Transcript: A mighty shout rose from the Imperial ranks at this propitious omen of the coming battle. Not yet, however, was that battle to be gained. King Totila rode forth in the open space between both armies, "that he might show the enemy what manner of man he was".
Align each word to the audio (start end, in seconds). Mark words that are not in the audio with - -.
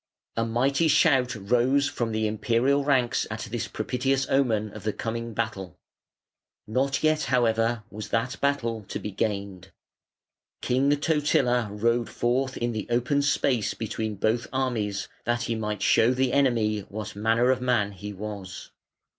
A 0.35 0.43
mighty 0.47 0.87
shout 0.87 1.35
rose 1.35 1.87
from 1.87 2.11
the 2.11 2.25
Imperial 2.25 2.83
ranks 2.83 3.27
at 3.29 3.41
this 3.51 3.67
propitious 3.67 4.27
omen 4.31 4.71
of 4.71 4.83
the 4.83 4.93
coming 4.93 5.35
battle. 5.35 5.77
Not 6.65 7.03
yet, 7.03 7.25
however, 7.25 7.83
was 7.91 8.09
that 8.09 8.41
battle 8.41 8.83
to 8.87 8.97
be 8.97 9.11
gained. 9.11 9.71
King 10.59 10.89
Totila 10.89 11.69
rode 11.71 12.09
forth 12.09 12.57
in 12.57 12.71
the 12.71 12.87
open 12.89 13.21
space 13.21 13.75
between 13.75 14.15
both 14.15 14.47
armies, 14.51 15.07
"that 15.25 15.43
he 15.43 15.53
might 15.53 15.83
show 15.83 16.15
the 16.15 16.33
enemy 16.33 16.79
what 16.79 17.15
manner 17.15 17.51
of 17.51 17.61
man 17.61 17.91
he 17.91 18.11
was". 18.11 18.71